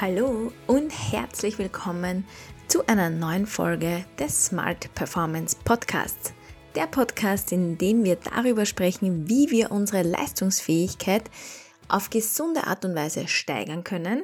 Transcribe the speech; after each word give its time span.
Hallo 0.00 0.50
und 0.66 0.88
herzlich 1.12 1.58
willkommen 1.58 2.24
zu 2.68 2.86
einer 2.86 3.10
neuen 3.10 3.46
Folge 3.46 4.06
des 4.18 4.46
Smart 4.46 4.94
Performance 4.94 5.54
Podcasts. 5.62 6.32
Der 6.74 6.86
Podcast, 6.86 7.52
in 7.52 7.76
dem 7.76 8.02
wir 8.02 8.16
darüber 8.16 8.64
sprechen, 8.64 9.28
wie 9.28 9.50
wir 9.50 9.70
unsere 9.70 10.02
Leistungsfähigkeit 10.02 11.30
auf 11.88 12.08
gesunde 12.08 12.66
Art 12.66 12.86
und 12.86 12.94
Weise 12.94 13.28
steigern 13.28 13.84
können 13.84 14.22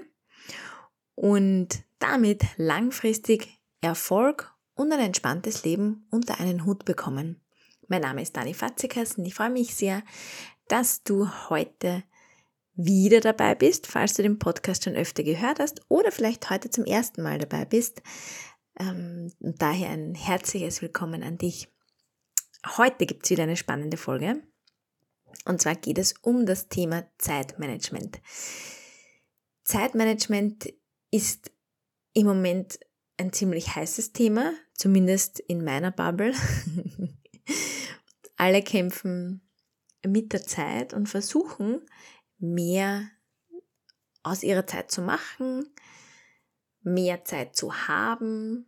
und 1.15 1.85
damit 1.99 2.47
langfristig 2.57 3.61
Erfolg 3.83 4.55
und 4.77 4.91
ein 4.93 5.01
entspanntes 5.01 5.63
Leben 5.67 6.07
unter 6.11 6.41
einen 6.41 6.65
Hut 6.65 6.87
bekommen. 6.87 7.45
Mein 7.87 8.01
Name 8.01 8.23
ist 8.23 8.35
Dani 8.35 8.55
Fatzikas 8.55 9.19
und 9.19 9.27
ich 9.27 9.35
freue 9.35 9.51
mich 9.51 9.75
sehr, 9.75 10.03
dass 10.69 11.03
du 11.03 11.29
heute 11.51 12.03
wieder 12.77 13.21
dabei 13.21 13.55
bist, 13.55 13.87
falls 13.87 14.15
du 14.15 14.23
den 14.23 14.39
Podcast 14.39 14.85
schon 14.85 14.95
öfter 14.95 15.23
gehört 15.23 15.59
hast 15.59 15.81
oder 15.89 16.13
vielleicht 16.13 16.51
heute 16.51 16.71
zum 16.71 16.85
ersten 16.85 17.23
Mal 17.23 17.39
dabei 17.39 17.65
bist. 17.65 18.03
Ähm, 18.79 19.33
und 19.41 19.61
daher 19.61 19.91
ein 19.91 20.15
herzliches 20.15 20.83
Willkommen 20.83 21.23
an 21.23 21.39
dich. 21.39 21.69
Heute 22.77 23.07
gibt 23.07 23.25
es 23.25 23.31
wieder 23.31 23.45
eine 23.45 23.57
spannende 23.57 23.97
Folge. 23.97 24.43
Und 25.45 25.63
zwar 25.63 25.75
geht 25.75 25.99
es 25.99 26.15
um 26.23 26.45
das 26.45 26.69
Thema 26.69 27.07
Zeitmanagement. 27.19 28.21
Zeitmanagement 29.65 30.73
ist 31.11 31.53
im 32.13 32.27
Moment 32.27 32.79
ein 33.17 33.33
ziemlich 33.33 33.75
heißes 33.75 34.13
Thema, 34.13 34.53
zumindest 34.75 35.41
in 35.41 35.65
meiner 35.65 35.91
Bubble. 35.91 36.35
Alle 38.37 38.63
kämpfen 38.63 39.49
mit 40.07 40.33
der 40.33 40.43
Zeit 40.43 40.93
und 40.93 41.09
versuchen, 41.09 41.81
mehr 42.39 43.11
aus 44.23 44.43
ihrer 44.43 44.67
Zeit 44.67 44.91
zu 44.91 45.03
machen, 45.03 45.69
mehr 46.83 47.25
Zeit 47.25 47.57
zu 47.57 47.73
haben, 47.89 48.67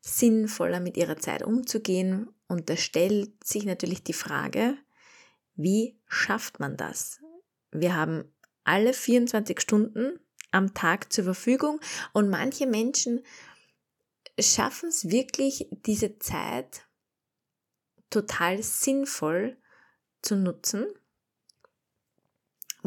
sinnvoller 0.00 0.80
mit 0.80 0.96
ihrer 0.96 1.16
Zeit 1.16 1.42
umzugehen. 1.42 2.28
Und 2.46 2.70
da 2.70 2.76
stellt 2.76 3.44
sich 3.44 3.64
natürlich 3.64 4.02
die 4.02 4.12
Frage, 4.12 4.76
wie 5.54 5.98
schafft 6.06 6.60
man 6.60 6.76
das? 6.76 7.20
Wir 7.72 7.94
haben 7.94 8.32
alle 8.64 8.92
24 8.92 9.60
Stunden 9.60 10.20
am 10.50 10.74
Tag 10.74 11.12
zur 11.12 11.24
Verfügung 11.24 11.80
und 12.12 12.30
manche 12.30 12.66
Menschen 12.66 13.24
schaffen 14.38 14.88
es 14.88 15.10
wirklich, 15.10 15.68
diese 15.70 16.18
Zeit 16.18 16.86
total 18.10 18.62
sinnvoll 18.62 19.58
zu 20.22 20.36
nutzen 20.36 20.86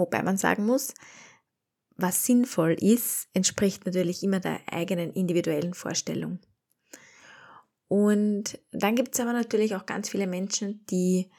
Wobei 0.01 0.23
man 0.23 0.37
sagen 0.37 0.65
muss, 0.65 0.95
was 1.95 2.25
sinnvoll 2.25 2.73
ist, 2.73 3.27
entspricht 3.33 3.85
natürlich 3.85 4.23
immer 4.23 4.39
der 4.39 4.59
eigenen 4.65 5.13
individuellen 5.13 5.75
Vorstellung. 5.75 6.39
Und 7.87 8.59
dann 8.71 8.95
gibt 8.95 9.13
es 9.13 9.19
aber 9.19 9.33
natürlich 9.33 9.75
auch 9.75 9.85
ganz 9.85 10.09
viele 10.09 10.25
Menschen, 10.25 10.83
die 10.87 11.29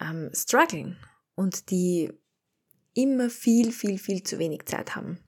ähm, 0.00 0.30
strugglen 0.32 0.96
und 1.34 1.70
die 1.70 2.12
immer 2.94 3.30
viel, 3.30 3.72
viel, 3.72 3.98
viel 3.98 4.22
zu 4.22 4.38
wenig 4.38 4.66
Zeit 4.66 4.94
haben. 4.94 5.18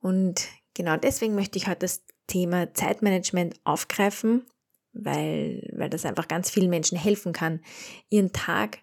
Und 0.00 0.48
genau 0.74 0.96
deswegen 0.96 1.36
möchte 1.36 1.58
ich 1.58 1.68
heute 1.68 1.80
das 1.80 2.02
Thema 2.26 2.74
Zeitmanagement 2.74 3.60
aufgreifen, 3.62 4.46
weil, 4.92 5.70
weil 5.76 5.90
das 5.90 6.06
einfach 6.06 6.26
ganz 6.26 6.50
vielen 6.50 6.70
Menschen 6.70 6.98
helfen 6.98 7.32
kann, 7.32 7.60
ihren 8.10 8.32
Tag 8.32 8.80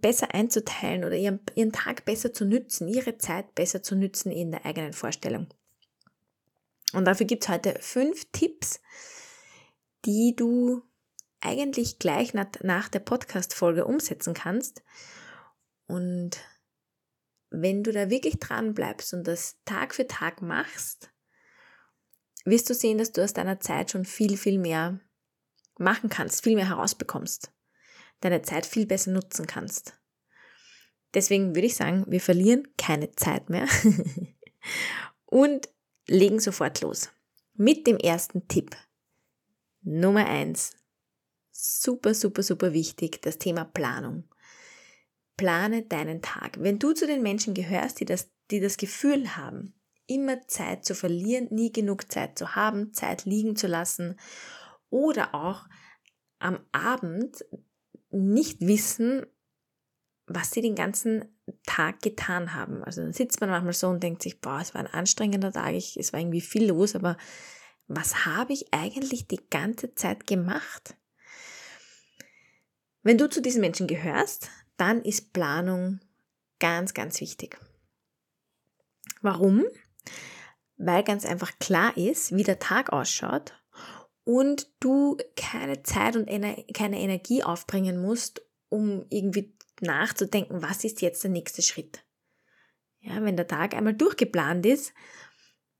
besser 0.00 0.34
einzuteilen 0.34 1.04
oder 1.04 1.16
ihren, 1.16 1.40
ihren 1.54 1.72
Tag 1.72 2.04
besser 2.04 2.32
zu 2.32 2.44
nützen, 2.44 2.88
ihre 2.88 3.18
Zeit 3.18 3.54
besser 3.54 3.82
zu 3.82 3.94
nützen 3.94 4.32
in 4.32 4.50
der 4.50 4.64
eigenen 4.64 4.92
Vorstellung. 4.92 5.48
Und 6.92 7.04
dafür 7.04 7.26
gibt 7.26 7.44
es 7.44 7.48
heute 7.48 7.76
fünf 7.80 8.26
Tipps, 8.32 8.80
die 10.04 10.34
du 10.36 10.82
eigentlich 11.40 11.98
gleich 11.98 12.34
nach 12.34 12.88
der 12.88 13.00
Podcast-Folge 13.00 13.84
umsetzen 13.84 14.34
kannst. 14.34 14.82
Und 15.86 16.38
wenn 17.50 17.82
du 17.82 17.92
da 17.92 18.10
wirklich 18.10 18.38
dran 18.38 18.74
bleibst 18.74 19.12
und 19.12 19.26
das 19.26 19.56
Tag 19.64 19.94
für 19.94 20.06
Tag 20.06 20.42
machst, 20.42 21.10
wirst 22.44 22.68
du 22.70 22.74
sehen, 22.74 22.98
dass 22.98 23.12
du 23.12 23.22
aus 23.22 23.32
deiner 23.32 23.60
Zeit 23.60 23.90
schon 23.90 24.04
viel, 24.04 24.36
viel 24.36 24.58
mehr 24.58 25.00
machen 25.78 26.08
kannst, 26.08 26.42
viel 26.42 26.54
mehr 26.54 26.68
herausbekommst 26.68 27.52
deine 28.22 28.42
Zeit 28.42 28.66
viel 28.66 28.86
besser 28.86 29.10
nutzen 29.10 29.46
kannst. 29.46 29.98
Deswegen 31.14 31.54
würde 31.54 31.66
ich 31.66 31.76
sagen, 31.76 32.04
wir 32.08 32.20
verlieren 32.20 32.68
keine 32.78 33.12
Zeit 33.12 33.50
mehr 33.50 33.68
und 35.26 35.68
legen 36.08 36.40
sofort 36.40 36.80
los. 36.80 37.10
Mit 37.54 37.86
dem 37.86 37.98
ersten 37.98 38.48
Tipp. 38.48 38.76
Nummer 39.82 40.26
eins. 40.26 40.74
Super, 41.50 42.14
super, 42.14 42.42
super 42.42 42.72
wichtig, 42.72 43.20
das 43.20 43.38
Thema 43.38 43.64
Planung. 43.64 44.24
Plane 45.36 45.82
deinen 45.82 46.22
Tag. 46.22 46.56
Wenn 46.60 46.78
du 46.78 46.92
zu 46.92 47.06
den 47.06 47.22
Menschen 47.22 47.52
gehörst, 47.52 48.00
die 48.00 48.04
das, 48.04 48.30
die 48.50 48.60
das 48.60 48.78
Gefühl 48.78 49.36
haben, 49.36 49.74
immer 50.06 50.46
Zeit 50.46 50.84
zu 50.84 50.94
verlieren, 50.94 51.48
nie 51.50 51.72
genug 51.72 52.10
Zeit 52.10 52.38
zu 52.38 52.54
haben, 52.54 52.92
Zeit 52.92 53.24
liegen 53.24 53.56
zu 53.56 53.66
lassen 53.66 54.18
oder 54.90 55.34
auch 55.34 55.66
am 56.38 56.58
Abend 56.72 57.44
nicht 58.12 58.60
wissen, 58.60 59.26
was 60.26 60.50
sie 60.50 60.60
den 60.60 60.74
ganzen 60.74 61.24
Tag 61.66 62.00
getan 62.00 62.54
haben. 62.54 62.82
Also 62.84 63.02
dann 63.02 63.12
sitzt 63.12 63.40
man 63.40 63.50
manchmal 63.50 63.72
so 63.72 63.88
und 63.88 64.02
denkt 64.02 64.22
sich, 64.22 64.40
boah, 64.40 64.60
es 64.60 64.74
war 64.74 64.80
ein 64.80 64.86
anstrengender 64.86 65.52
Tag, 65.52 65.74
ich, 65.74 65.96
es 65.96 66.12
war 66.12 66.20
irgendwie 66.20 66.40
viel 66.40 66.68
los, 66.68 66.94
aber 66.94 67.16
was 67.88 68.24
habe 68.24 68.52
ich 68.52 68.72
eigentlich 68.72 69.26
die 69.26 69.40
ganze 69.50 69.94
Zeit 69.94 70.26
gemacht? 70.26 70.96
Wenn 73.02 73.18
du 73.18 73.28
zu 73.28 73.42
diesen 73.42 73.60
Menschen 73.60 73.86
gehörst, 73.86 74.50
dann 74.76 75.02
ist 75.02 75.32
Planung 75.32 76.00
ganz, 76.60 76.94
ganz 76.94 77.20
wichtig. 77.20 77.58
Warum? 79.20 79.64
Weil 80.76 81.02
ganz 81.02 81.24
einfach 81.24 81.58
klar 81.58 81.96
ist, 81.96 82.34
wie 82.34 82.44
der 82.44 82.58
Tag 82.58 82.92
ausschaut 82.92 83.54
und 84.24 84.70
du 84.80 85.16
keine 85.36 85.82
Zeit 85.82 86.16
und 86.16 86.28
keine 86.72 87.00
Energie 87.00 87.42
aufbringen 87.42 88.00
musst, 88.00 88.42
um 88.68 89.04
irgendwie 89.10 89.54
nachzudenken, 89.80 90.62
was 90.62 90.84
ist 90.84 91.02
jetzt 91.02 91.24
der 91.24 91.30
nächste 91.30 91.62
Schritt. 91.62 92.04
Ja, 93.00 93.22
wenn 93.22 93.36
der 93.36 93.48
Tag 93.48 93.74
einmal 93.74 93.94
durchgeplant 93.94 94.64
ist, 94.64 94.94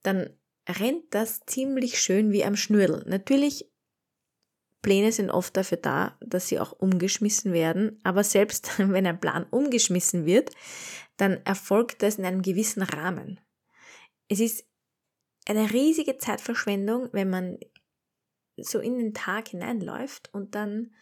dann 0.03 0.31
rennt 0.69 1.15
das 1.15 1.41
ziemlich 1.47 2.01
schön 2.01 2.33
wie 2.33 2.45
am 2.45 2.57
Schnürl. 2.57 3.05
Natürlich, 3.07 3.71
Pläne 4.83 5.13
sind 5.13 5.31
oft 5.31 5.57
dafür 5.57 5.79
da, 5.79 6.19
dass 6.21 6.49
sie 6.49 6.59
auch 6.59 6.73
umgeschmissen 6.73 7.53
werden, 7.53 8.01
aber 8.03 8.25
selbst 8.25 8.73
wenn 8.79 9.07
ein 9.07 9.21
Plan 9.21 9.47
umgeschmissen 9.51 10.27
wird, 10.27 10.51
dann 11.17 11.41
erfolgt 11.45 12.03
das 12.03 12.17
in 12.17 12.25
einem 12.25 12.43
gewissen 12.43 12.83
Rahmen. 12.83 13.39
Es 14.29 14.41
ist 14.41 14.67
eine 15.47 15.73
riesige 15.73 16.19
Zeitverschwendung, 16.19 17.09
wenn 17.13 17.31
man 17.31 17.59
so 18.57 18.79
in 18.79 18.99
den 18.99 19.15
Tag 19.15 19.49
hineinläuft 19.49 20.33
und 20.33 20.55
dann 20.55 20.93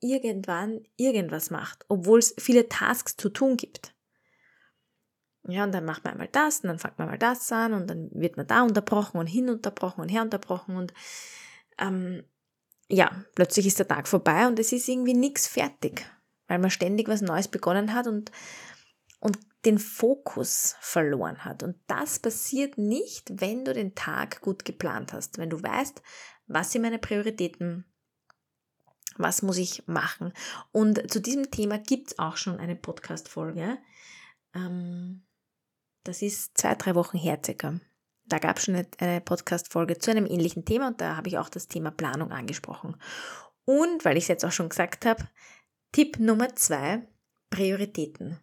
irgendwann 0.00 0.82
irgendwas 0.96 1.50
macht, 1.50 1.84
obwohl 1.88 2.18
es 2.18 2.34
viele 2.38 2.68
Tasks 2.68 3.16
zu 3.16 3.30
tun 3.30 3.56
gibt. 3.56 3.94
Ja, 5.46 5.64
und 5.64 5.72
dann 5.72 5.84
macht 5.84 6.04
man 6.04 6.14
einmal 6.14 6.28
das 6.28 6.60
und 6.60 6.68
dann 6.68 6.78
fängt 6.78 6.98
man 6.98 7.08
mal 7.08 7.18
das 7.18 7.50
an 7.52 7.74
und 7.74 7.88
dann 7.88 8.10
wird 8.12 8.36
man 8.36 8.46
da 8.46 8.62
unterbrochen 8.62 9.18
und 9.18 9.26
hin 9.26 9.50
unterbrochen 9.50 10.00
und 10.00 10.08
her 10.08 10.22
unterbrochen 10.22 10.76
und 10.76 10.94
ähm, 11.78 12.24
ja, 12.88 13.24
plötzlich 13.34 13.66
ist 13.66 13.78
der 13.78 13.88
Tag 13.88 14.08
vorbei 14.08 14.46
und 14.46 14.58
es 14.58 14.72
ist 14.72 14.88
irgendwie 14.88 15.14
nichts 15.14 15.46
fertig, 15.46 16.06
weil 16.48 16.58
man 16.58 16.70
ständig 16.70 17.08
was 17.08 17.22
Neues 17.22 17.48
begonnen 17.48 17.94
hat 17.94 18.06
und, 18.06 18.30
und 19.20 19.38
den 19.64 19.78
Fokus 19.78 20.76
verloren 20.80 21.44
hat. 21.44 21.62
Und 21.62 21.76
das 21.86 22.18
passiert 22.18 22.76
nicht, 22.76 23.40
wenn 23.40 23.64
du 23.64 23.72
den 23.72 23.94
Tag 23.94 24.42
gut 24.42 24.64
geplant 24.64 25.12
hast. 25.12 25.38
Wenn 25.38 25.48
du 25.48 25.62
weißt, 25.62 26.02
was 26.46 26.72
sind 26.72 26.82
meine 26.82 26.98
Prioritäten? 26.98 27.84
Was 29.16 29.42
muss 29.42 29.58
ich 29.58 29.86
machen? 29.86 30.32
Und 30.72 31.10
zu 31.10 31.20
diesem 31.20 31.50
Thema 31.50 31.78
gibt 31.78 32.08
es 32.08 32.18
auch 32.18 32.36
schon 32.36 32.58
eine 32.58 32.76
Podcast-Folge. 32.76 33.78
Ähm, 34.54 35.22
das 36.02 36.20
ist 36.20 36.58
zwei, 36.58 36.74
drei 36.74 36.94
Wochen 36.94 37.18
her 37.18 37.38
circa. 37.44 37.80
Da 38.26 38.38
gab 38.38 38.58
es 38.58 38.64
schon 38.64 38.86
eine 38.98 39.20
Podcast-Folge 39.20 39.98
zu 39.98 40.10
einem 40.10 40.26
ähnlichen 40.26 40.64
Thema 40.64 40.88
und 40.88 41.00
da 41.00 41.16
habe 41.16 41.28
ich 41.28 41.38
auch 41.38 41.48
das 41.48 41.68
Thema 41.68 41.90
Planung 41.90 42.32
angesprochen. 42.32 42.96
Und 43.64 44.04
weil 44.04 44.16
ich 44.16 44.24
es 44.24 44.28
jetzt 44.28 44.44
auch 44.44 44.52
schon 44.52 44.68
gesagt 44.68 45.06
habe, 45.06 45.28
Tipp 45.92 46.18
Nummer 46.18 46.54
zwei, 46.56 47.06
Prioritäten. 47.50 48.40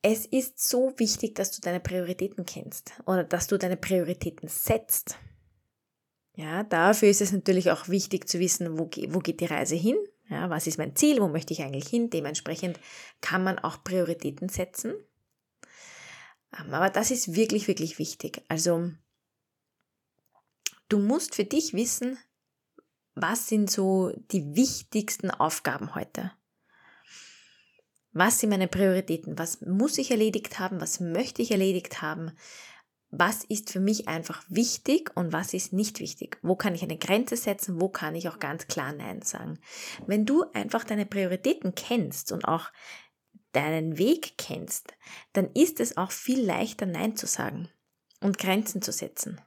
Es 0.00 0.26
ist 0.26 0.66
so 0.66 0.94
wichtig, 0.98 1.34
dass 1.34 1.50
du 1.50 1.60
deine 1.60 1.80
Prioritäten 1.80 2.46
kennst 2.46 2.92
oder 3.04 3.24
dass 3.24 3.48
du 3.48 3.58
deine 3.58 3.76
Prioritäten 3.76 4.48
setzt. 4.48 5.18
Ja, 6.38 6.62
dafür 6.62 7.08
ist 7.08 7.20
es 7.20 7.32
natürlich 7.32 7.72
auch 7.72 7.88
wichtig 7.88 8.28
zu 8.28 8.38
wissen, 8.38 8.78
wo, 8.78 8.88
wo 9.08 9.18
geht 9.18 9.40
die 9.40 9.46
Reise 9.46 9.74
hin? 9.74 9.96
Ja, 10.28 10.48
was 10.48 10.68
ist 10.68 10.78
mein 10.78 10.94
Ziel? 10.94 11.20
Wo 11.20 11.26
möchte 11.26 11.52
ich 11.52 11.62
eigentlich 11.62 11.88
hin? 11.88 12.10
Dementsprechend 12.10 12.78
kann 13.20 13.42
man 13.42 13.58
auch 13.58 13.82
Prioritäten 13.82 14.48
setzen. 14.48 14.94
Ähm, 16.56 16.72
aber 16.72 16.90
das 16.90 17.10
ist 17.10 17.34
wirklich, 17.34 17.66
wirklich 17.66 17.98
wichtig. 17.98 18.40
Also 18.46 18.92
du 20.88 21.00
musst 21.00 21.34
für 21.34 21.44
dich 21.44 21.74
wissen, 21.74 22.18
was 23.16 23.48
sind 23.48 23.68
so 23.68 24.12
die 24.30 24.54
wichtigsten 24.54 25.32
Aufgaben 25.32 25.96
heute? 25.96 26.30
Was 28.12 28.38
sind 28.38 28.50
meine 28.50 28.68
Prioritäten? 28.68 29.36
Was 29.40 29.60
muss 29.62 29.98
ich 29.98 30.12
erledigt 30.12 30.60
haben? 30.60 30.80
Was 30.80 31.00
möchte 31.00 31.42
ich 31.42 31.50
erledigt 31.50 32.00
haben? 32.00 32.30
Was 33.10 33.44
ist 33.44 33.70
für 33.70 33.80
mich 33.80 34.06
einfach 34.06 34.44
wichtig 34.48 35.10
und 35.16 35.32
was 35.32 35.54
ist 35.54 35.72
nicht 35.72 35.98
wichtig? 35.98 36.38
Wo 36.42 36.56
kann 36.56 36.74
ich 36.74 36.82
eine 36.82 36.98
Grenze 36.98 37.36
setzen? 37.36 37.80
Wo 37.80 37.88
kann 37.88 38.14
ich 38.14 38.28
auch 38.28 38.38
ganz 38.38 38.66
klar 38.66 38.92
Nein 38.92 39.22
sagen? 39.22 39.58
Wenn 40.06 40.26
du 40.26 40.44
einfach 40.52 40.84
deine 40.84 41.06
Prioritäten 41.06 41.74
kennst 41.74 42.32
und 42.32 42.44
auch 42.44 42.70
deinen 43.52 43.96
Weg 43.96 44.36
kennst, 44.36 44.94
dann 45.32 45.50
ist 45.54 45.80
es 45.80 45.96
auch 45.96 46.10
viel 46.10 46.44
leichter 46.44 46.84
Nein 46.84 47.16
zu 47.16 47.26
sagen 47.26 47.70
und 48.20 48.38
Grenzen 48.38 48.82
zu 48.82 48.92
setzen. 48.92 49.40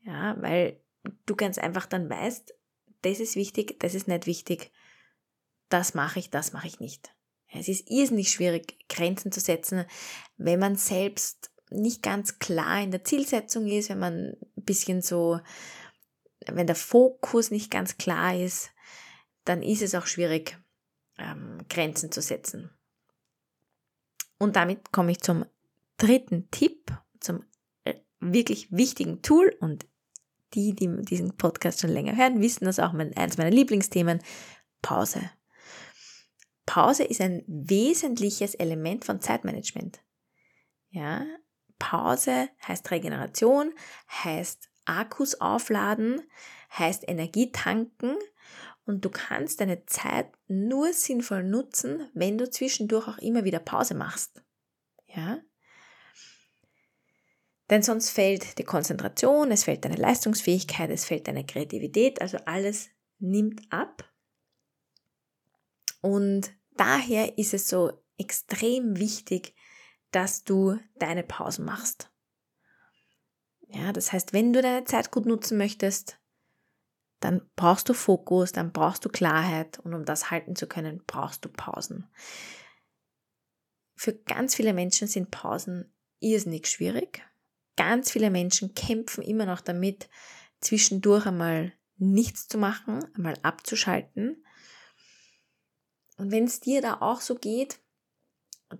Ja, 0.00 0.36
weil 0.40 0.80
du 1.26 1.36
ganz 1.36 1.58
einfach 1.58 1.86
dann 1.86 2.10
weißt, 2.10 2.54
das 3.02 3.20
ist 3.20 3.36
wichtig, 3.36 3.78
das 3.78 3.94
ist 3.94 4.08
nicht 4.08 4.26
wichtig, 4.26 4.72
das 5.68 5.94
mache 5.94 6.18
ich, 6.18 6.30
das 6.30 6.52
mache 6.52 6.66
ich 6.66 6.80
nicht. 6.80 7.14
Es 7.52 7.68
ist 7.68 7.88
irrsinnig 7.90 8.30
schwierig, 8.30 8.88
Grenzen 8.88 9.32
zu 9.32 9.40
setzen, 9.40 9.84
wenn 10.36 10.58
man 10.58 10.76
selbst 10.76 11.50
nicht 11.70 12.02
ganz 12.02 12.38
klar 12.38 12.82
in 12.82 12.90
der 12.90 13.04
Zielsetzung 13.04 13.66
ist, 13.66 13.90
wenn 13.90 13.98
man 13.98 14.36
ein 14.56 14.64
bisschen 14.64 15.02
so, 15.02 15.40
wenn 16.46 16.66
der 16.66 16.76
Fokus 16.76 17.50
nicht 17.50 17.70
ganz 17.70 17.96
klar 17.96 18.36
ist, 18.36 18.70
dann 19.44 19.62
ist 19.62 19.82
es 19.82 19.94
auch 19.94 20.06
schwierig, 20.06 20.58
ähm, 21.18 21.58
Grenzen 21.68 22.12
zu 22.12 22.22
setzen. 22.22 22.70
Und 24.38 24.56
damit 24.56 24.92
komme 24.92 25.12
ich 25.12 25.20
zum 25.20 25.44
dritten 25.96 26.50
Tipp, 26.50 26.92
zum 27.20 27.44
äh, 27.84 27.94
wirklich 28.20 28.70
wichtigen 28.70 29.22
Tool 29.22 29.54
und 29.60 29.86
die, 30.54 30.74
die 30.74 31.02
diesen 31.02 31.36
Podcast 31.36 31.80
schon 31.80 31.90
länger 31.90 32.16
hören, 32.16 32.40
wissen 32.40 32.64
das 32.64 32.78
auch 32.78 32.92
mein, 32.92 33.14
eines 33.16 33.36
meiner 33.36 33.50
Lieblingsthemen, 33.50 34.22
Pause. 34.80 35.30
Pause 36.64 37.04
ist 37.04 37.20
ein 37.20 37.42
wesentliches 37.46 38.54
Element 38.54 39.04
von 39.04 39.20
Zeitmanagement. 39.20 40.00
Ja, 40.90 41.26
Pause 41.78 42.48
heißt 42.66 42.90
Regeneration, 42.90 43.72
heißt 44.10 44.68
Akkus 44.84 45.40
aufladen, 45.40 46.22
heißt 46.76 47.08
Energie 47.08 47.52
tanken 47.52 48.16
und 48.86 49.04
du 49.04 49.10
kannst 49.10 49.60
deine 49.60 49.84
Zeit 49.86 50.30
nur 50.46 50.92
sinnvoll 50.92 51.44
nutzen, 51.44 52.08
wenn 52.14 52.38
du 52.38 52.50
zwischendurch 52.50 53.06
auch 53.06 53.18
immer 53.18 53.44
wieder 53.44 53.58
Pause 53.58 53.94
machst. 53.94 54.42
Ja? 55.06 55.38
Denn 57.70 57.82
sonst 57.82 58.10
fällt 58.10 58.58
die 58.58 58.64
Konzentration, 58.64 59.50
es 59.50 59.64
fällt 59.64 59.84
deine 59.84 59.96
Leistungsfähigkeit, 59.96 60.90
es 60.90 61.04
fällt 61.04 61.28
deine 61.28 61.44
Kreativität, 61.44 62.22
also 62.22 62.38
alles 62.46 62.88
nimmt 63.18 63.60
ab. 63.70 64.10
Und 66.00 66.52
daher 66.76 67.36
ist 67.36 67.52
es 67.52 67.68
so 67.68 67.92
extrem 68.16 68.98
wichtig, 68.98 69.54
dass 70.10 70.44
du 70.44 70.78
deine 70.98 71.22
Pausen 71.22 71.64
machst. 71.64 72.10
Ja, 73.68 73.92
das 73.92 74.12
heißt, 74.12 74.32
wenn 74.32 74.52
du 74.52 74.62
deine 74.62 74.84
Zeit 74.84 75.10
gut 75.10 75.26
nutzen 75.26 75.58
möchtest, 75.58 76.18
dann 77.20 77.42
brauchst 77.56 77.88
du 77.88 77.94
Fokus, 77.94 78.52
dann 78.52 78.72
brauchst 78.72 79.04
du 79.04 79.08
Klarheit 79.08 79.78
und 79.80 79.92
um 79.94 80.04
das 80.04 80.30
halten 80.30 80.56
zu 80.56 80.66
können, 80.66 81.02
brauchst 81.06 81.44
du 81.44 81.48
Pausen. 81.48 82.08
Für 83.96 84.14
ganz 84.14 84.54
viele 84.54 84.72
Menschen 84.72 85.08
sind 85.08 85.30
Pausen 85.30 85.92
irrsinnig 86.20 86.68
schwierig. 86.68 87.22
Ganz 87.76 88.10
viele 88.10 88.30
Menschen 88.30 88.74
kämpfen 88.74 89.22
immer 89.22 89.46
noch 89.46 89.60
damit, 89.60 90.08
zwischendurch 90.60 91.26
einmal 91.26 91.72
nichts 91.96 92.48
zu 92.48 92.58
machen, 92.58 93.04
einmal 93.14 93.36
abzuschalten. 93.42 94.44
Und 96.16 96.30
wenn 96.30 96.44
es 96.44 96.60
dir 96.60 96.80
da 96.80 96.98
auch 97.00 97.20
so 97.20 97.34
geht, 97.34 97.80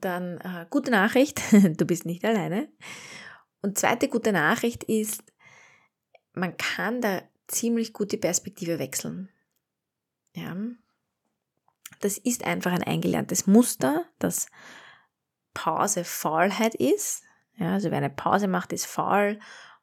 dann 0.01 0.39
äh, 0.39 0.67
gute 0.71 0.91
Nachricht, 0.91 1.41
du 1.53 1.85
bist 1.85 2.07
nicht 2.07 2.25
alleine. 2.25 2.69
Und 3.63 3.79
zweite 3.79 4.09
gute 4.09 4.33
Nachricht 4.33 4.85
ist, 4.85 5.23
man 6.33 6.57
kann 6.57 7.01
da 7.01 7.23
ziemlich 7.49 7.93
gute 7.93 8.19
Perspektive 8.19 8.79
wechseln. 8.79 9.31
Ja. 10.35 10.57
Das 12.01 12.19
ist 12.19 12.45
einfach 12.45 12.73
ein 12.73 12.85
eingelerntes 12.85 13.47
Muster, 13.47 14.05
dass 14.19 14.47
Pause 15.55 16.05
Faulheit 16.05 16.75
ist. 16.75 17.25
Ja, 17.57 17.73
also 17.73 17.91
wer 17.91 17.99
eine 17.99 18.11
Pause 18.11 18.47
macht, 18.47 18.73
ist 18.73 18.87
faul. 18.87 19.41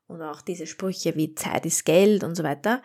Und 0.07 0.21
auch 0.21 0.41
diese 0.41 0.67
Sprüche 0.67 1.15
wie 1.15 1.35
Zeit 1.35 1.65
ist 1.65 1.83
Geld 1.83 2.23
und 2.23 2.35
so 2.35 2.43
weiter. 2.43 2.81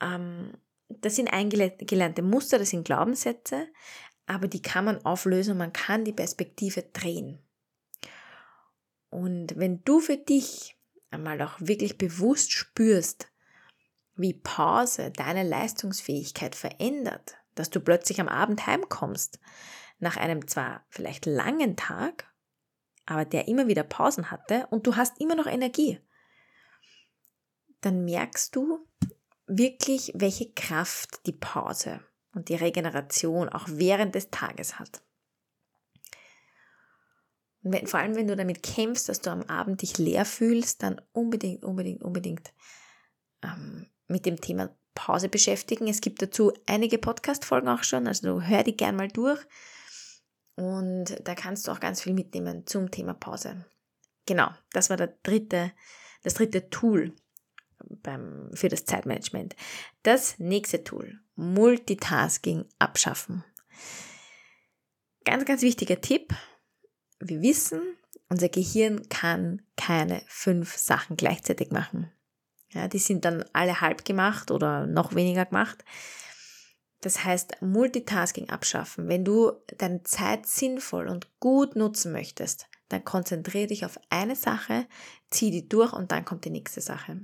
Ähm, 0.00 0.54
das 0.88 1.16
sind 1.16 1.32
eingelernte 1.32 2.22
Muster, 2.22 2.58
das 2.58 2.70
sind 2.70 2.84
Glaubenssätze, 2.84 3.68
aber 4.28 4.46
die 4.46 4.62
kann 4.62 4.84
man 4.84 5.04
auflösen 5.04 5.52
und 5.52 5.58
man 5.58 5.72
kann 5.72 6.04
die 6.04 6.12
Perspektive 6.12 6.82
drehen. 6.82 7.38
Und 9.10 9.56
wenn 9.56 9.82
du 9.84 10.00
für 10.00 10.18
dich 10.18 10.76
einmal 11.10 11.40
auch 11.40 11.56
wirklich 11.58 11.96
bewusst 11.96 12.52
spürst, 12.52 13.32
wie 14.16 14.34
Pause 14.34 15.10
deine 15.10 15.44
Leistungsfähigkeit 15.44 16.54
verändert, 16.54 17.36
dass 17.54 17.70
du 17.70 17.80
plötzlich 17.80 18.20
am 18.20 18.28
Abend 18.28 18.66
heimkommst, 18.66 19.40
nach 19.98 20.16
einem 20.16 20.46
zwar 20.46 20.84
vielleicht 20.90 21.24
langen 21.24 21.76
Tag, 21.76 22.30
aber 23.06 23.24
der 23.24 23.48
immer 23.48 23.66
wieder 23.66 23.84
Pausen 23.84 24.30
hatte 24.30 24.66
und 24.70 24.86
du 24.86 24.96
hast 24.96 25.20
immer 25.20 25.34
noch 25.34 25.46
Energie, 25.46 26.00
dann 27.80 28.04
merkst 28.04 28.54
du 28.54 28.86
wirklich, 29.46 30.12
welche 30.14 30.52
Kraft 30.52 31.24
die 31.26 31.32
Pause 31.32 32.00
und 32.34 32.48
die 32.48 32.54
Regeneration 32.54 33.48
auch 33.48 33.66
während 33.68 34.14
des 34.14 34.30
Tages 34.30 34.78
hat. 34.78 35.02
Und 37.62 37.72
wenn, 37.72 37.86
vor 37.86 38.00
allem, 38.00 38.14
wenn 38.14 38.28
du 38.28 38.36
damit 38.36 38.62
kämpfst, 38.62 39.08
dass 39.08 39.20
du 39.20 39.30
am 39.30 39.42
Abend 39.42 39.82
dich 39.82 39.98
leer 39.98 40.24
fühlst, 40.24 40.82
dann 40.82 41.00
unbedingt, 41.12 41.64
unbedingt, 41.64 42.02
unbedingt 42.02 42.52
ähm, 43.42 43.86
mit 44.06 44.26
dem 44.26 44.40
Thema 44.40 44.74
Pause 44.94 45.28
beschäftigen. 45.28 45.86
Es 45.86 46.00
gibt 46.00 46.22
dazu 46.22 46.52
einige 46.66 46.98
Podcast-Folgen 46.98 47.68
auch 47.68 47.84
schon, 47.84 48.06
also 48.06 48.42
hör 48.42 48.62
die 48.62 48.76
gern 48.76 48.96
mal 48.96 49.08
durch. 49.08 49.40
Und 50.56 51.16
da 51.22 51.34
kannst 51.34 51.68
du 51.68 51.72
auch 51.72 51.78
ganz 51.78 52.02
viel 52.02 52.14
mitnehmen 52.14 52.66
zum 52.66 52.90
Thema 52.90 53.14
Pause. 53.14 53.64
Genau, 54.26 54.50
das 54.72 54.90
war 54.90 54.96
der 54.96 55.14
dritte, 55.22 55.72
das 56.24 56.34
dritte 56.34 56.68
Tool, 56.68 57.14
beim, 58.02 58.50
für 58.54 58.68
das 58.68 58.84
Zeitmanagement. 58.84 59.56
Das 60.02 60.38
nächste 60.38 60.84
Tool, 60.84 61.20
Multitasking 61.36 62.64
abschaffen. 62.78 63.44
Ganz, 65.24 65.44
ganz 65.44 65.62
wichtiger 65.62 66.00
Tipp. 66.00 66.34
Wir 67.20 67.42
wissen, 67.42 67.80
unser 68.28 68.48
Gehirn 68.48 69.08
kann 69.08 69.62
keine 69.76 70.22
fünf 70.26 70.76
Sachen 70.76 71.16
gleichzeitig 71.16 71.70
machen. 71.70 72.10
Ja, 72.70 72.88
die 72.88 72.98
sind 72.98 73.24
dann 73.24 73.44
alle 73.52 73.80
halb 73.80 74.04
gemacht 74.04 74.50
oder 74.50 74.86
noch 74.86 75.14
weniger 75.14 75.46
gemacht. 75.46 75.84
Das 77.00 77.24
heißt, 77.24 77.62
Multitasking 77.62 78.50
abschaffen. 78.50 79.08
Wenn 79.08 79.24
du 79.24 79.52
deine 79.76 80.02
Zeit 80.02 80.46
sinnvoll 80.46 81.08
und 81.08 81.28
gut 81.40 81.76
nutzen 81.76 82.12
möchtest, 82.12 82.66
dann 82.88 83.04
konzentriere 83.04 83.68
dich 83.68 83.84
auf 83.84 83.98
eine 84.10 84.34
Sache, 84.34 84.86
zieh 85.30 85.50
die 85.50 85.68
durch 85.68 85.92
und 85.92 86.10
dann 86.10 86.24
kommt 86.24 86.44
die 86.44 86.50
nächste 86.50 86.80
Sache. 86.80 87.20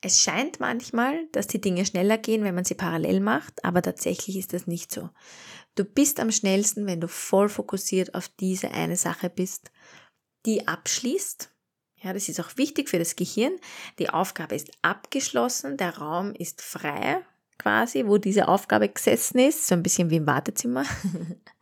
Es 0.00 0.20
scheint 0.20 0.60
manchmal, 0.60 1.26
dass 1.32 1.48
die 1.48 1.60
Dinge 1.60 1.84
schneller 1.84 2.18
gehen, 2.18 2.44
wenn 2.44 2.54
man 2.54 2.64
sie 2.64 2.74
parallel 2.74 3.20
macht, 3.20 3.64
aber 3.64 3.82
tatsächlich 3.82 4.36
ist 4.36 4.52
das 4.52 4.66
nicht 4.66 4.92
so. 4.92 5.10
Du 5.74 5.84
bist 5.84 6.20
am 6.20 6.30
schnellsten, 6.30 6.86
wenn 6.86 7.00
du 7.00 7.08
voll 7.08 7.48
fokussiert 7.48 8.14
auf 8.14 8.28
diese 8.28 8.70
eine 8.70 8.96
Sache 8.96 9.28
bist, 9.28 9.70
die 10.46 10.68
abschließt. 10.68 11.50
Ja, 11.96 12.12
das 12.12 12.28
ist 12.28 12.38
auch 12.38 12.56
wichtig 12.56 12.88
für 12.88 13.00
das 13.00 13.16
Gehirn. 13.16 13.52
Die 13.98 14.08
Aufgabe 14.10 14.54
ist 14.54 14.70
abgeschlossen, 14.82 15.76
der 15.76 15.98
Raum 15.98 16.32
ist 16.32 16.62
frei, 16.62 17.24
quasi, 17.58 18.06
wo 18.06 18.18
diese 18.18 18.46
Aufgabe 18.46 18.88
gesessen 18.88 19.38
ist, 19.40 19.66
so 19.66 19.74
ein 19.74 19.82
bisschen 19.82 20.10
wie 20.10 20.16
im 20.16 20.26
Wartezimmer. 20.26 20.84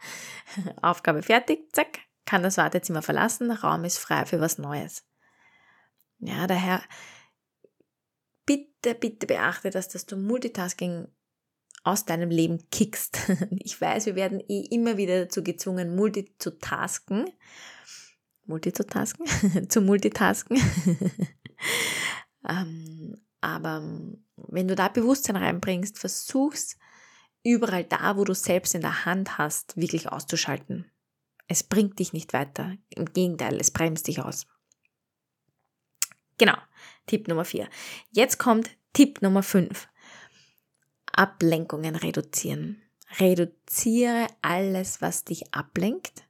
Aufgabe 0.82 1.22
fertig, 1.22 1.72
zack, 1.72 2.00
kann 2.26 2.42
das 2.42 2.58
Wartezimmer 2.58 3.00
verlassen, 3.00 3.50
Raum 3.50 3.84
ist 3.84 3.98
frei 3.98 4.26
für 4.26 4.40
was 4.40 4.58
Neues. 4.58 5.04
Ja, 6.18 6.46
daher 6.46 6.82
bitte, 8.46 8.94
bitte 8.94 9.26
beachte 9.26 9.70
das, 9.70 9.88
dass 9.88 10.06
du 10.06 10.16
Multitasking 10.16 11.08
aus 11.86 12.04
deinem 12.04 12.30
Leben 12.30 12.68
kickst. 12.70 13.18
Ich 13.58 13.80
weiß, 13.80 14.06
wir 14.06 14.16
werden 14.16 14.40
eh 14.40 14.66
immer 14.70 14.96
wieder 14.96 15.24
dazu 15.24 15.42
gezwungen, 15.42 15.94
multi 15.94 16.32
zu 16.38 16.58
tasken. 16.58 17.30
Multi 18.44 18.72
zu 18.72 18.86
tasken? 18.86 19.26
zu 19.68 19.80
multitasken. 19.80 20.58
ähm, 22.48 23.16
aber 23.40 23.82
wenn 24.36 24.68
du 24.68 24.74
da 24.74 24.88
Bewusstsein 24.88 25.36
reinbringst, 25.36 25.98
versuch's 25.98 26.76
überall 27.44 27.84
da, 27.84 28.16
wo 28.16 28.24
du 28.24 28.34
selbst 28.34 28.74
in 28.74 28.80
der 28.80 29.04
Hand 29.04 29.38
hast, 29.38 29.76
wirklich 29.76 30.10
auszuschalten. 30.10 30.90
Es 31.48 31.62
bringt 31.62 31.98
dich 32.00 32.12
nicht 32.12 32.32
weiter. 32.32 32.76
Im 32.90 33.04
Gegenteil, 33.06 33.60
es 33.60 33.70
bremst 33.70 34.08
dich 34.08 34.20
aus. 34.20 34.46
Genau, 36.38 36.56
Tipp 37.06 37.28
Nummer 37.28 37.44
4. 37.44 37.68
Jetzt 38.10 38.38
kommt 38.38 38.70
Tipp 38.92 39.22
Nummer 39.22 39.42
5. 39.42 39.88
Ablenkungen 41.12 41.96
reduzieren. 41.96 42.82
Reduziere 43.18 44.26
alles, 44.42 45.00
was 45.00 45.24
dich 45.24 45.54
ablenkt 45.54 46.24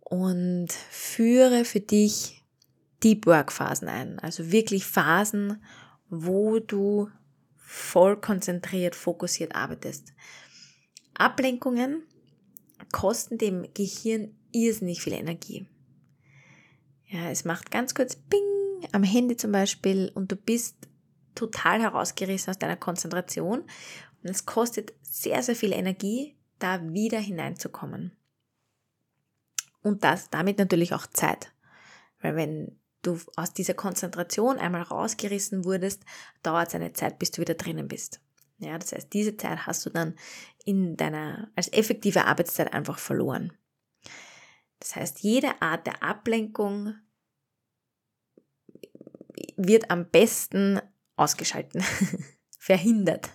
und 0.00 0.72
führe 0.72 1.64
für 1.64 1.80
dich 1.80 2.42
Deep 3.02 3.26
Work 3.26 3.52
Phasen 3.52 3.88
ein. 3.88 4.18
Also 4.18 4.50
wirklich 4.50 4.84
Phasen, 4.84 5.62
wo 6.08 6.58
du 6.58 7.08
voll 7.56 8.20
konzentriert, 8.20 8.96
fokussiert 8.96 9.54
arbeitest. 9.54 10.12
Ablenkungen 11.14 12.02
kosten 12.90 13.38
dem 13.38 13.72
Gehirn 13.74 14.34
irrsinnig 14.50 15.00
viel 15.02 15.12
Energie. 15.12 15.66
Ja, 17.10 17.28
es 17.28 17.44
macht 17.44 17.72
ganz 17.72 17.94
kurz 17.94 18.14
Bing 18.14 18.40
am 18.92 19.02
Handy 19.02 19.36
zum 19.36 19.50
Beispiel 19.50 20.12
und 20.14 20.30
du 20.30 20.36
bist 20.36 20.76
total 21.34 21.80
herausgerissen 21.80 22.50
aus 22.50 22.58
deiner 22.58 22.76
Konzentration 22.76 23.60
und 24.22 24.30
es 24.30 24.46
kostet 24.46 24.92
sehr, 25.02 25.42
sehr 25.42 25.56
viel 25.56 25.72
Energie, 25.72 26.36
da 26.60 26.80
wieder 26.92 27.18
hineinzukommen. 27.18 28.16
Und 29.82 30.04
das 30.04 30.30
damit 30.30 30.58
natürlich 30.58 30.94
auch 30.94 31.06
Zeit. 31.06 31.52
Weil 32.20 32.36
wenn 32.36 32.78
du 33.02 33.18
aus 33.34 33.52
dieser 33.54 33.74
Konzentration 33.74 34.58
einmal 34.58 34.82
rausgerissen 34.82 35.64
wurdest, 35.64 36.04
dauert 36.42 36.68
es 36.68 36.74
eine 36.74 36.92
Zeit, 36.92 37.18
bis 37.18 37.32
du 37.32 37.40
wieder 37.40 37.54
drinnen 37.54 37.88
bist. 37.88 38.20
Ja, 38.58 38.78
das 38.78 38.92
heißt, 38.92 39.12
diese 39.12 39.36
Zeit 39.36 39.66
hast 39.66 39.84
du 39.86 39.90
dann 39.90 40.14
in 40.64 40.96
deiner, 40.96 41.50
als 41.56 41.72
effektive 41.72 42.26
Arbeitszeit 42.26 42.72
einfach 42.72 42.98
verloren. 42.98 43.54
Das 44.80 44.96
heißt, 44.96 45.20
jede 45.20 45.60
Art 45.62 45.86
der 45.86 46.02
Ablenkung 46.02 46.94
wird 49.56 49.90
am 49.90 50.10
besten 50.10 50.80
ausgeschalten, 51.16 51.82
verhindert. 52.58 53.30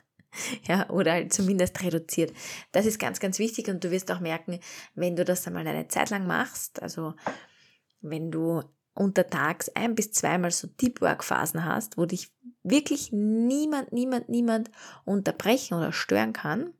Ja, 0.67 0.89
oder 0.89 1.13
halt 1.13 1.33
zumindest 1.33 1.81
reduziert. 1.81 2.33
Das 2.73 2.85
ist 2.85 2.99
ganz, 2.99 3.19
ganz 3.19 3.39
wichtig 3.39 3.69
und 3.69 3.83
du 3.83 3.91
wirst 3.91 4.11
auch 4.11 4.19
merken, 4.19 4.59
wenn 4.93 5.15
du 5.15 5.23
das 5.23 5.47
einmal 5.47 5.65
eine 5.65 5.87
Zeit 5.87 6.09
lang 6.09 6.27
machst, 6.27 6.81
also 6.81 7.13
wenn 8.01 8.31
du 8.31 8.61
untertags 8.93 9.69
ein 9.69 9.95
bis 9.95 10.11
zweimal 10.11 10.51
so 10.51 10.67
Deep 10.67 11.01
Work 11.01 11.23
Phasen 11.23 11.65
hast, 11.65 11.97
wo 11.97 12.05
dich 12.05 12.33
wirklich 12.63 13.11
niemand, 13.11 13.91
niemand, 13.91 14.29
niemand 14.29 14.71
unterbrechen 15.03 15.75
oder 15.75 15.91
stören 15.91 16.33
kann, 16.33 16.73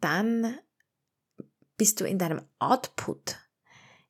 dann 0.00 0.58
bist 1.76 2.00
du 2.00 2.06
in 2.06 2.18
deinem 2.18 2.42
Output 2.58 3.36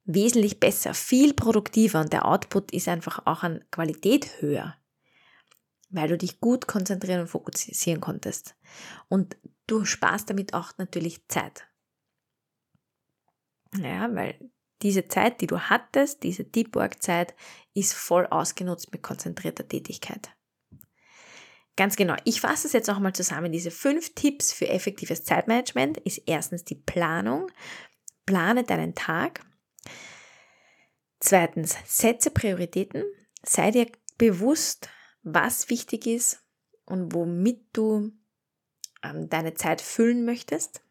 wesentlich 0.05 0.61
besser, 0.61 0.95
viel 0.95 1.35
produktiver 1.35 2.01
und 2.01 2.13
der 2.13 2.27
Output 2.27 2.71
ist 2.71 2.89
einfach 2.89 3.27
auch 3.27 3.43
an 3.43 3.65
Qualität 3.71 4.41
höher, 4.41 4.77
weil 5.91 6.09
du 6.09 6.17
dich 6.17 6.41
gut 6.41 6.67
konzentrieren 6.69 7.23
und 7.23 7.29
fokussieren 7.29 8.01
konntest. 8.01 8.55
Und 9.09 9.37
du 9.67 9.85
sparst 9.85 10.31
damit 10.31 10.55
auch 10.55 10.79
natürlich 10.79 11.27
Zeit. 11.29 11.67
Ja, 13.77 14.15
weil 14.15 14.39
diese 14.83 15.09
Zeit, 15.09 15.41
die 15.41 15.47
du 15.47 15.59
hattest, 15.59 16.23
diese 16.23 16.45
Deep 16.45 16.75
Work 16.77 17.03
Zeit, 17.03 17.35
ist 17.75 17.95
voll 17.95 18.27
ausgenutzt 18.27 18.93
mit 18.93 19.03
konzentrierter 19.03 19.67
Tätigkeit. 19.67 20.36
Ganz 21.77 21.97
genau. 21.97 22.17
Ich 22.25 22.41
fasse 22.41 22.67
es 22.67 22.73
jetzt 22.73 22.89
nochmal 22.89 23.13
zusammen. 23.13 23.53
Diese 23.53 23.71
fünf 23.71 24.15
Tipps 24.15 24.53
für 24.53 24.69
effektives 24.69 25.25
Zeitmanagement 25.25 25.99
ist 25.99 26.23
erstens 26.27 26.65
die 26.65 26.75
Planung. 26.75 27.51
Plane 28.25 28.65
deinen 28.65 28.95
Tag. 28.95 29.45
Zweitens, 31.21 31.77
setze 31.85 32.31
Prioritäten. 32.31 33.05
Sei 33.43 33.71
dir 33.71 33.87
bewusst, 34.17 34.89
was 35.23 35.69
wichtig 35.69 36.07
ist 36.07 36.43
und 36.87 37.15
womit 37.15 37.65
du 37.73 38.13
ähm, 39.03 39.29
deine 39.29 39.55
Zeit 39.55 39.81
füllen 39.81 40.25
möchtest. 40.25 40.83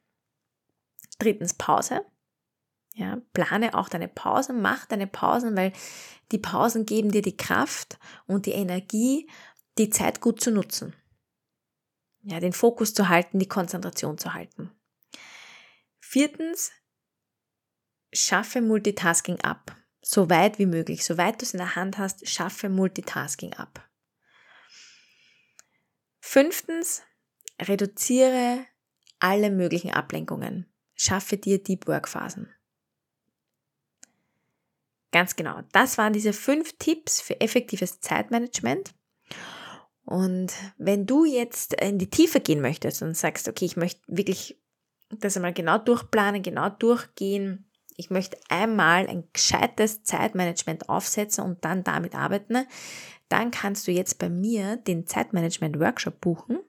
Drittens, 1.18 1.54
Pause. 1.54 2.06
Ja, 2.94 3.22
plane 3.34 3.74
auch 3.74 3.90
deine 3.90 4.08
Pausen, 4.08 4.62
mach 4.62 4.86
deine 4.86 5.08
Pausen, 5.08 5.56
weil 5.58 5.74
die 6.32 6.38
Pausen 6.38 6.86
geben 6.86 7.12
dir 7.12 7.22
die 7.22 7.36
Kraft 7.36 8.00
und 8.26 8.46
die 8.46 8.54
Energie, 8.54 9.30
die 9.78 9.90
Zeit 9.90 10.22
gut 10.22 10.42
zu 10.42 10.52
nutzen. 10.52 10.96
Ja, 12.22 12.40
den 12.40 12.54
Fokus 12.54 12.94
zu 12.94 13.10
halten, 13.10 13.40
die 13.40 13.48
Konzentration 13.48 14.18
zu 14.18 14.34
halten. 14.34 14.72
Viertens, 16.00 16.72
schaffe 18.14 18.62
Multitasking 18.62 19.42
ab. 19.42 19.76
So 20.02 20.30
weit 20.30 20.60
wie 20.60 20.66
möglich. 20.66 21.04
So 21.04 21.18
weit 21.18 21.42
du 21.42 21.46
es 21.46 21.54
in 21.54 21.60
der 21.60 21.76
Hand 21.76 21.98
hast, 21.98 22.28
schaffe 22.28 22.70
Multitasking 22.70 23.54
ab. 23.54 23.88
Fünftens, 26.20 27.04
reduziere 27.62 28.66
alle 29.20 29.52
möglichen 29.52 29.92
Ablenkungen. 29.92 30.72
Schaffe 30.96 31.38
dir 31.38 31.62
Deep 31.62 31.88
Work 31.88 32.08
Phasen. 32.08 32.54
Ganz 35.12 35.36
genau. 35.36 35.62
Das 35.72 35.98
waren 35.98 36.14
diese 36.14 36.34
fünf 36.34 36.78
Tipps 36.78 37.22
für 37.22 37.40
effektives 37.42 38.00
Zeitmanagement. 38.02 38.94
Und 40.06 40.54
wenn 40.78 41.08
du 41.08 41.26
jetzt 41.26 41.74
in 41.74 41.98
die 41.98 42.10
Tiefe 42.10 42.40
gehen 42.40 42.62
möchtest 42.62 43.02
und 43.02 43.18
sagst, 43.18 43.48
okay, 43.48 43.66
ich 43.66 43.76
möchte 43.76 44.02
wirklich 44.08 44.62
das 45.10 45.36
einmal 45.36 45.54
genau 45.54 45.80
durchplanen, 45.80 46.44
genau 46.44 46.70
durchgehen, 46.70 47.68
ich 47.98 48.12
möchte 48.12 48.38
einmal 48.50 49.08
ein 49.08 49.28
gescheites 49.34 50.04
Zeitmanagement 50.04 50.90
aufsetzen 50.90 51.44
und 51.44 51.66
dann 51.66 51.84
damit 51.84 52.14
arbeiten, 52.14 52.68
dann 53.30 53.50
kannst 53.52 53.88
du 53.88 53.92
jetzt 53.92 54.20
bei 54.20 54.30
mir 54.30 54.78
den 54.78 55.08
Zeitmanagement-Workshop 55.08 56.22
buchen. 56.22 56.60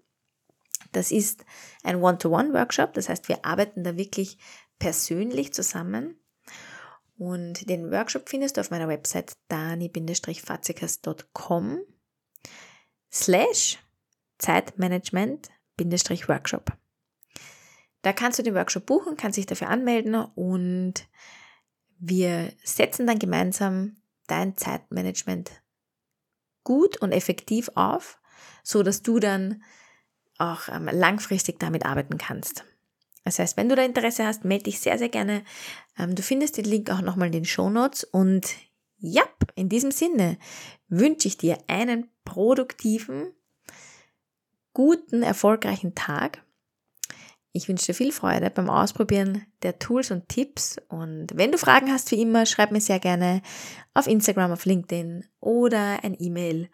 Das 0.93 1.11
ist 1.11 1.45
ein 1.83 2.03
One-to-One-Workshop, 2.03 2.95
das 2.95 3.11
heißt, 3.11 3.29
wir 3.29 3.45
arbeiten 3.45 3.85
da 3.85 3.97
wirklich 3.97 4.39
persönlich 4.79 5.53
zusammen. 5.53 6.19
Und 7.19 7.69
den 7.69 7.91
Workshop 7.91 8.29
findest 8.29 8.57
du 8.57 8.61
auf 8.61 8.71
meiner 8.71 8.87
Website 8.89 9.37
dani-fazikas.com 9.49 11.81
slash 13.13 13.79
Zeitmanagement-Workshop. 14.39 16.73
Da 18.03 18.13
kannst 18.13 18.39
du 18.39 18.43
den 18.43 18.55
Workshop 18.55 18.87
buchen, 18.87 19.17
kannst 19.17 19.37
dich 19.37 19.47
dafür 19.47 19.69
anmelden 19.69 20.15
und 20.15 20.95
wir 21.99 22.53
setzen 22.63 23.07
dann 23.07 23.19
gemeinsam 23.19 23.97
dein 24.27 24.57
Zeitmanagement 24.57 25.51
gut 26.63 26.99
und 26.99 27.13
effektiv 27.13 27.71
auf, 27.75 28.21
so 28.63 28.83
dass 28.83 29.03
du 29.03 29.19
dann 29.19 29.63
auch 30.39 30.69
ähm, 30.69 30.89
langfristig 30.93 31.59
damit 31.59 31.87
arbeiten 31.87 32.19
kannst. 32.19 32.65
Das 33.25 33.39
heißt, 33.39 33.57
wenn 33.57 33.69
du 33.69 33.75
da 33.75 33.83
Interesse 33.83 34.25
hast, 34.25 34.45
melde 34.45 34.65
dich 34.65 34.79
sehr, 34.79 34.99
sehr 34.99 35.09
gerne. 35.09 35.43
Ähm, 35.99 36.15
du 36.15 36.23
findest 36.23 36.59
den 36.59 36.65
Link 36.65 36.91
auch 36.91 37.01
nochmal 37.01 37.27
in 37.27 37.33
den 37.33 37.45
Show 37.45 37.71
Notes. 37.71 38.05
Und 38.05 38.55
ja, 38.99 39.23
in 39.57 39.69
diesem 39.69 39.91
Sinne 39.91 40.39
wünsche 40.89 41.27
ich 41.27 41.37
dir 41.37 41.59
einen 41.67 42.09
produktiven, 42.27 43.33
guten, 44.75 45.23
erfolgreichen 45.23 45.95
Tag. 45.95 46.43
Ich 47.53 47.69
wünsche 47.69 47.87
dir 47.87 47.95
viel 47.95 48.13
Freude 48.13 48.51
beim 48.51 48.69
Ausprobieren 48.69 49.47
der 49.63 49.79
Tools 49.79 50.11
und 50.11 50.29
Tipps. 50.29 50.77
Und 50.89 51.29
wenn 51.35 51.53
du 51.53 51.57
Fragen 51.57 51.91
hast, 51.91 52.11
wie 52.11 52.21
immer, 52.21 52.45
schreib 52.45 52.71
mir 52.71 52.83
sehr 52.83 52.99
gerne 52.99 53.41
auf 53.95 54.07
Instagram, 54.07 54.53
auf 54.53 54.67
LinkedIn 54.67 55.25
oder 55.41 56.05
ein 56.05 56.15
E-Mail. 56.19 56.69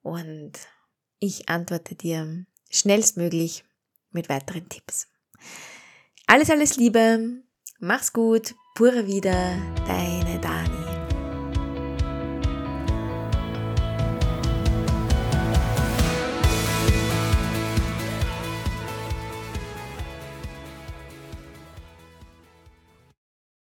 Und 0.00 0.52
ich 1.18 1.50
antworte 1.50 1.94
dir 1.94 2.46
schnellstmöglich 2.70 3.64
mit 4.12 4.30
weiteren 4.30 4.66
Tipps. 4.70 5.08
Alles, 6.26 6.48
alles 6.48 6.78
Liebe. 6.78 7.42
Mach's 7.78 8.14
gut. 8.14 8.54
Pure 8.74 9.06
wieder. 9.06 9.58
Deine 9.86 10.40
Dani. 10.40 10.75